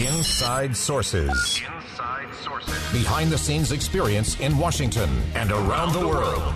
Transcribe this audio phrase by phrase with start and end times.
[0.00, 1.60] Inside Sources.
[1.60, 2.74] Inside Sources.
[2.90, 6.54] Behind the scenes experience in Washington and around the world.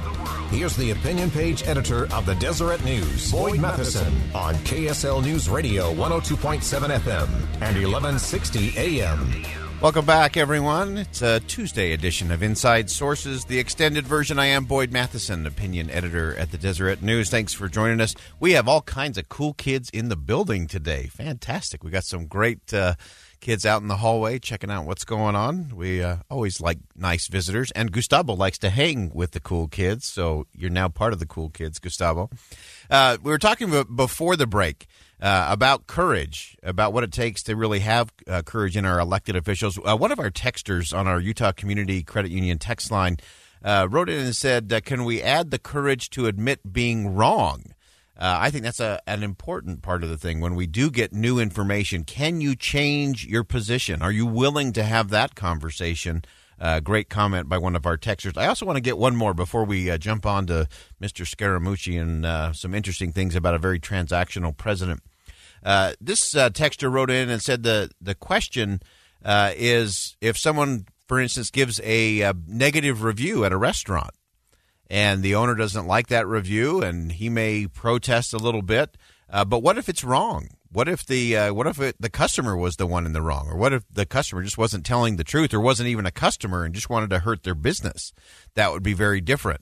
[0.49, 5.93] Here's the opinion page editor of the Deseret News, Boyd Matheson, on KSL News Radio
[5.93, 7.29] 102.7 FM
[7.61, 9.64] and 1160 AM.
[9.81, 10.97] Welcome back, everyone.
[10.97, 14.39] It's a Tuesday edition of Inside Sources, the extended version.
[14.39, 17.29] I am Boyd Matheson, opinion editor at the Deseret News.
[17.29, 18.15] Thanks for joining us.
[18.41, 21.09] We have all kinds of cool kids in the building today.
[21.09, 21.85] Fantastic.
[21.85, 22.95] We got some great uh,
[23.41, 25.73] kids out in the hallway checking out what's going on.
[25.77, 30.07] We uh, always like nice visitors, and Gustavo likes to hang with the cool kids.
[30.07, 32.31] So you're now part of the cool kids, Gustavo.
[32.89, 34.87] Uh, we were talking before the break
[35.25, 39.35] uh, about courage, about what it takes to really have uh, courage in our elected
[39.35, 39.79] officials.
[39.83, 43.17] Uh, one of our texters on our Utah Community Credit Union text line
[43.65, 47.65] uh, wrote in and said, uh, "Can we add the courage to admit being wrong?"
[48.19, 50.41] Uh, I think that's a, an important part of the thing.
[50.41, 54.03] When we do get new information, can you change your position?
[54.03, 56.23] Are you willing to have that conversation?
[56.61, 58.37] Uh, great comment by one of our texters.
[58.37, 60.69] I also want to get one more before we uh, jump on to
[61.01, 61.27] Mr.
[61.27, 65.03] Scaramucci and uh, some interesting things about a very transactional president.
[65.65, 68.81] Uh, this uh, texter wrote in and said the the question
[69.25, 74.15] uh, is if someone, for instance, gives a, a negative review at a restaurant
[74.91, 78.99] and the owner doesn't like that review and he may protest a little bit,
[79.31, 80.49] but what if it's wrong?
[80.75, 83.47] What if the uh, what if it, the customer was the one in the wrong,
[83.49, 86.65] or what if the customer just wasn't telling the truth, or wasn't even a customer
[86.65, 88.13] and just wanted to hurt their business?
[88.57, 89.61] That would be very different.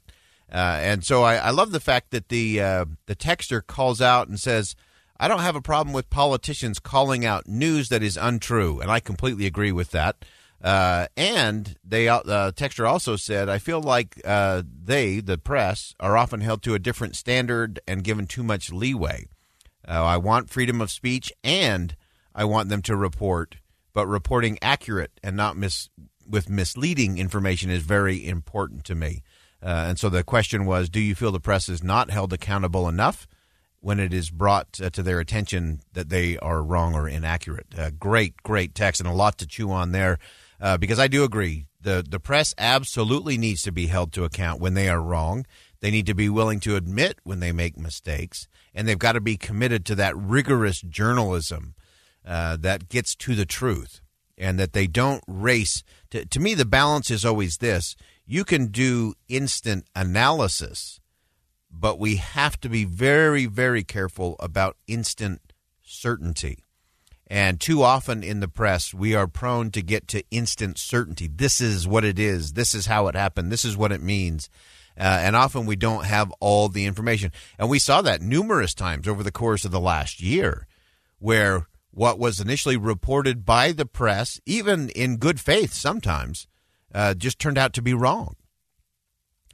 [0.50, 4.28] Uh, and so I, I, love the fact that the uh, the texter calls out
[4.28, 4.74] and says,
[5.22, 8.98] "I don't have a problem with politicians calling out news that is untrue," and I
[8.98, 10.24] completely agree with that.
[10.60, 12.22] Uh, and they uh,
[12.52, 16.80] texter also said, "I feel like uh, they, the press, are often held to a
[16.80, 19.26] different standard and given too much leeway."
[19.86, 21.94] Uh, I want freedom of speech, and
[22.34, 23.58] I want them to report,
[23.92, 25.88] but reporting accurate and not mis-
[26.28, 29.22] with misleading information is very important to me.
[29.62, 32.88] Uh, and so the question was, do you feel the press is not held accountable
[32.88, 33.28] enough
[33.82, 37.66] when it is brought to their attention that they are wrong or inaccurate?
[37.76, 40.18] Uh, great, great text, and a lot to chew on there.
[40.60, 44.60] Uh, because I do agree, the the press absolutely needs to be held to account
[44.60, 45.44] when they are wrong.
[45.80, 49.20] They need to be willing to admit when they make mistakes, and they've got to
[49.20, 51.74] be committed to that rigorous journalism
[52.24, 54.00] uh, that gets to the truth
[54.38, 55.82] and that they don't race.
[56.10, 61.00] To, to me, the balance is always this you can do instant analysis,
[61.72, 65.40] but we have to be very, very careful about instant
[65.82, 66.64] certainty.
[67.26, 71.28] And too often in the press, we are prone to get to instant certainty.
[71.28, 72.52] This is what it is.
[72.52, 73.50] This is how it happened.
[73.50, 74.50] This is what it means.
[74.98, 77.32] Uh, and often we don't have all the information.
[77.58, 80.66] And we saw that numerous times over the course of the last year,
[81.18, 86.46] where what was initially reported by the press, even in good faith sometimes,
[86.94, 88.36] uh, just turned out to be wrong.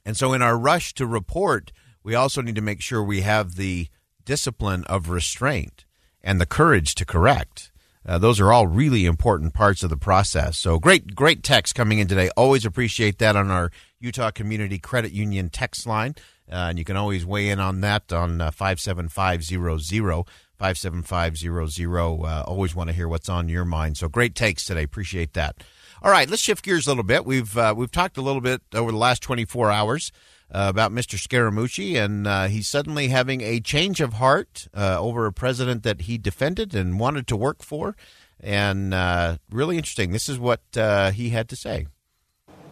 [0.05, 1.71] And so, in our rush to report,
[2.03, 3.89] we also need to make sure we have the
[4.25, 5.85] discipline of restraint
[6.23, 7.71] and the courage to correct.
[8.07, 10.57] Uh, those are all really important parts of the process.
[10.57, 12.31] So great, great text coming in today.
[12.37, 13.71] Always appreciate that on our
[14.01, 16.15] Utah Community Credit Union text line.
[16.51, 20.25] Uh, and you can always weigh in on that on uh, 57500.
[20.59, 22.25] 57500.
[22.25, 23.97] Uh, always want to hear what's on your mind.
[23.97, 24.83] So great takes today.
[24.83, 25.57] Appreciate that.
[26.03, 27.25] All right, let's shift gears a little bit.
[27.25, 30.13] We've uh, we've talked a little bit over the last 24 hours
[30.51, 31.19] about Mr.
[31.19, 36.03] Scaramucci, and uh, he's suddenly having a change of heart uh, over a president that
[36.03, 37.97] he defended and wanted to work for.
[38.41, 40.13] And uh, really interesting.
[40.13, 41.87] This is what uh, he had to say.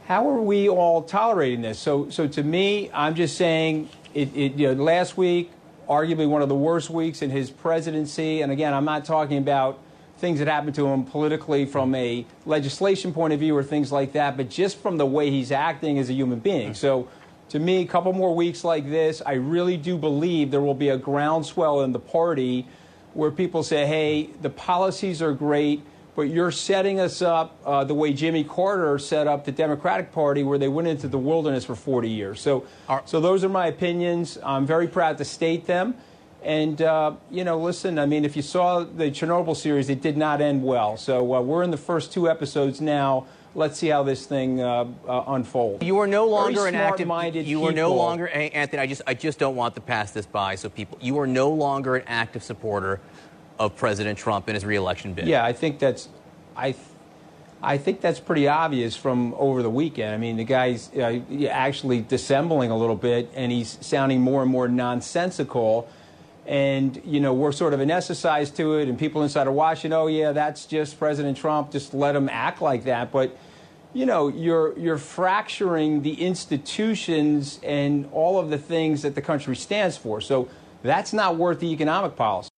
[0.07, 1.81] How are we all tolerating this?
[1.81, 5.51] So, so to me, I'm just saying, it, it, you know, last week,
[5.89, 8.41] arguably one of the worst weeks in his presidency.
[8.43, 9.81] And again, I'm not talking about
[10.19, 14.13] things that happened to him politically from a legislation point of view or things like
[14.13, 16.73] that, but just from the way he's acting as a human being.
[16.75, 17.09] So
[17.51, 20.89] to me, a couple more weeks like this, I really do believe there will be
[20.89, 22.67] a groundswell in the party
[23.15, 25.83] where people say, hey, the policies are great,
[26.17, 30.43] but you're setting us up uh, the way Jimmy Carter set up the Democratic Party,
[30.43, 32.41] where they went into the wilderness for 40 years.
[32.41, 32.67] So,
[33.05, 34.39] so those are my opinions.
[34.43, 35.95] I'm very proud to state them.
[36.43, 40.17] And, uh, you know, listen, I mean, if you saw the Chernobyl series, it did
[40.17, 40.97] not end well.
[40.97, 43.27] So uh, we're in the first two episodes now.
[43.57, 45.83] Let's see how this thing uh, uh unfolds.
[45.83, 47.09] You are no longer an active.
[47.09, 48.83] Minded you are no longer Anthony.
[48.83, 50.57] I just, I just don't want to pass this by.
[50.57, 53.01] So people, you are no longer an active supporter
[53.59, 55.27] of President Trump and his reelection bid.
[55.27, 56.09] Yeah, I think that's,
[56.55, 56.77] I.
[57.63, 60.15] I think that's pretty obvious from over the weekend.
[60.15, 64.51] I mean, the guy's uh, actually dissembling a little bit, and he's sounding more and
[64.51, 65.89] more nonsensical
[66.47, 70.07] and you know we're sort of anesthetized to it and people inside are watching oh
[70.07, 73.37] yeah that's just president trump just let him act like that but
[73.97, 79.57] you know you're you're fracturing the institutions and all of the things that the country
[79.57, 80.49] stands for so
[80.83, 82.51] that's not worth the economic policy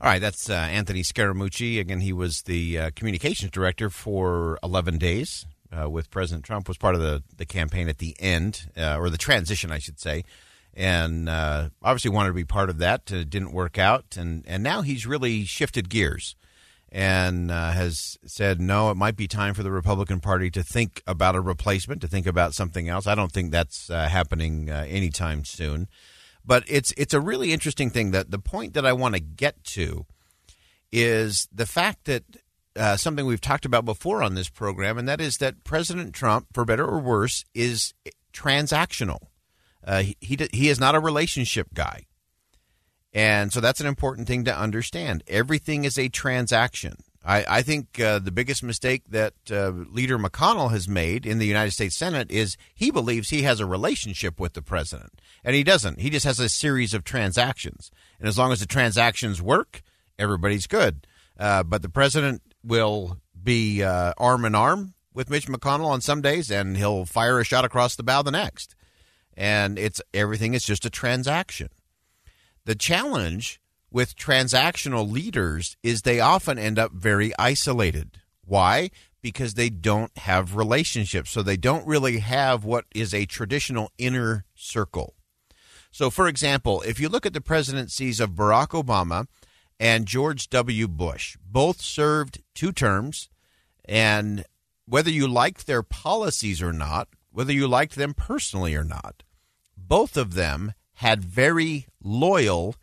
[0.00, 1.78] all right, that's uh, Anthony Scaramucci.
[1.78, 6.66] Again, he was the uh, communications director for 11 days uh, with President Trump.
[6.66, 10.00] Was part of the, the campaign at the end, uh, or the transition, I should
[10.00, 10.24] say
[10.74, 13.12] and uh, obviously wanted to be part of that.
[13.12, 16.34] Uh, didn't work out, and and now he's really shifted gears
[16.92, 18.90] and uh, has said no.
[18.90, 22.26] It might be time for the Republican Party to think about a replacement, to think
[22.26, 23.06] about something else.
[23.06, 25.88] I don't think that's uh, happening uh, anytime soon.
[26.44, 28.10] But it's it's a really interesting thing.
[28.10, 30.04] That the point that I want to get to
[30.90, 32.24] is the fact that
[32.76, 36.48] uh, something we've talked about before on this program, and that is that President Trump,
[36.52, 37.94] for better or worse, is
[38.34, 39.28] transactional.
[39.84, 42.06] Uh, he, he he is not a relationship guy,
[43.12, 45.22] and so that's an important thing to understand.
[45.26, 46.96] Everything is a transaction.
[47.24, 51.46] I, I think uh, the biggest mistake that uh, Leader McConnell has made in the
[51.46, 55.62] United States Senate is he believes he has a relationship with the president, and he
[55.62, 56.00] doesn't.
[56.00, 59.82] He just has a series of transactions, and as long as the transactions work,
[60.18, 61.06] everybody's good.
[61.38, 66.22] Uh, but the president will be uh, arm in arm with Mitch McConnell on some
[66.22, 68.74] days, and he'll fire a shot across the bow the next
[69.36, 71.68] and it's everything is just a transaction.
[72.64, 73.60] The challenge
[73.90, 78.18] with transactional leaders is they often end up very isolated.
[78.44, 78.90] Why?
[79.20, 81.30] Because they don't have relationships.
[81.30, 85.14] So they don't really have what is a traditional inner circle.
[85.90, 89.26] So, for example, if you look at the presidencies of Barack Obama
[89.78, 90.88] and George W.
[90.88, 93.28] Bush, both served two terms,
[93.84, 94.44] and
[94.86, 99.22] whether you liked their policies or not, whether you liked them personally or not.
[99.76, 102.76] Both of them had very loyal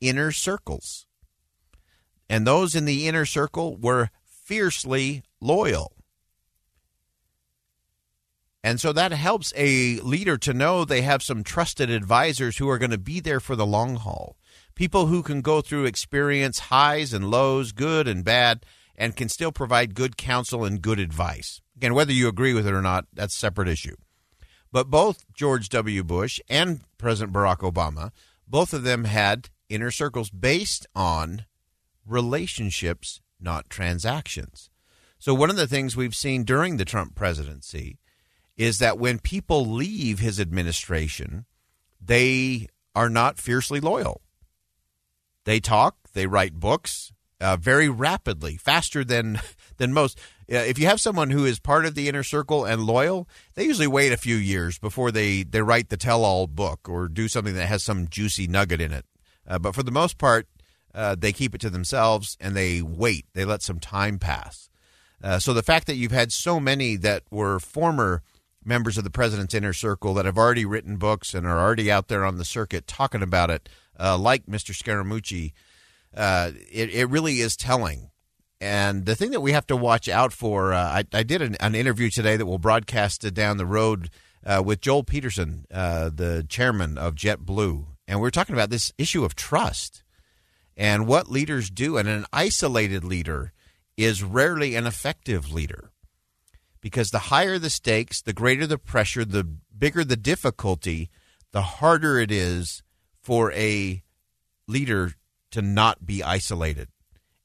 [0.00, 1.04] inner circles.
[2.26, 5.92] And those in the inner circle were fiercely loyal.
[8.64, 12.78] And so that helps a leader to know they have some trusted advisors who are
[12.78, 14.38] going to be there for the long haul.
[14.74, 18.64] People who can go through experience highs and lows, good and bad,
[18.96, 21.60] and can still provide good counsel and good advice.
[21.76, 23.96] Again, whether you agree with it or not, that's a separate issue.
[24.72, 26.02] But both George W.
[26.02, 28.10] Bush and President Barack Obama,
[28.46, 31.44] both of them had inner circles based on
[32.06, 34.70] relationships, not transactions.
[35.18, 37.98] So, one of the things we've seen during the Trump presidency
[38.56, 41.46] is that when people leave his administration,
[42.00, 44.22] they are not fiercely loyal.
[45.44, 49.40] They talk, they write books uh, very rapidly, faster than
[49.76, 53.28] than most if you have someone who is part of the inner circle and loyal,
[53.54, 57.08] they usually wait a few years before they, they write the tell all book or
[57.08, 59.04] do something that has some juicy nugget in it.
[59.46, 60.46] Uh, but for the most part,
[60.94, 63.26] uh, they keep it to themselves and they wait.
[63.34, 64.70] They let some time pass.
[65.22, 68.22] Uh, so the fact that you've had so many that were former
[68.64, 72.08] members of the president's inner circle that have already written books and are already out
[72.08, 74.74] there on the circuit talking about it, uh, like Mr.
[74.74, 75.52] Scaramucci,
[76.16, 78.10] uh, it, it really is telling
[78.60, 81.56] and the thing that we have to watch out for, uh, I, I, did an,
[81.56, 84.08] an, interview today that will broadcast down the road
[84.44, 87.86] uh, with Joel Peterson, uh, the chairman of JetBlue.
[88.08, 90.04] And we are talking about this issue of trust
[90.76, 91.98] and what leaders do.
[91.98, 93.52] And an isolated leader
[93.96, 95.90] is rarely an effective leader
[96.80, 101.10] because the higher the stakes, the greater the pressure, the bigger the difficulty,
[101.52, 102.82] the harder it is
[103.22, 104.02] for a
[104.68, 105.12] leader
[105.50, 106.88] to not be isolated.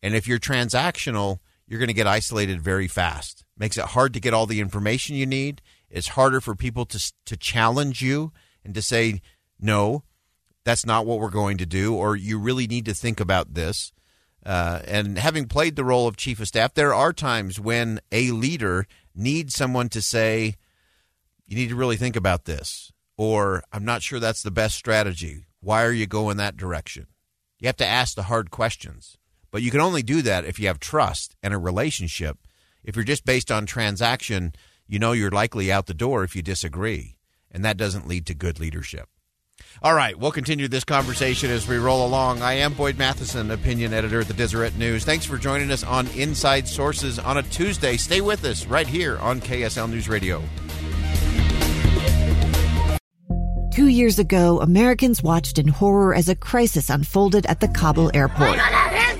[0.01, 3.45] And if you're transactional, you're going to get isolated very fast.
[3.57, 5.61] Makes it hard to get all the information you need.
[5.89, 8.31] It's harder for people to to challenge you
[8.63, 9.21] and to say
[9.59, 10.03] no,
[10.63, 13.93] that's not what we're going to do, or you really need to think about this.
[14.45, 18.31] Uh, and having played the role of chief of staff, there are times when a
[18.31, 20.55] leader needs someone to say,
[21.45, 25.45] "You need to really think about this," or "I'm not sure that's the best strategy.
[25.59, 27.07] Why are you going that direction?"
[27.59, 29.17] You have to ask the hard questions.
[29.51, 32.37] But you can only do that if you have trust and a relationship.
[32.83, 34.53] If you're just based on transaction,
[34.87, 37.17] you know you're likely out the door if you disagree,
[37.51, 39.09] and that doesn't lead to good leadership.
[39.83, 42.41] All right, we'll continue this conversation as we roll along.
[42.41, 45.03] I am Boyd Matheson, opinion editor at the Deseret News.
[45.03, 47.97] Thanks for joining us on Inside Sources on a Tuesday.
[47.97, 50.41] Stay with us right here on KSL News Radio.
[53.73, 58.59] Two years ago, Americans watched in horror as a crisis unfolded at the Kabul airport.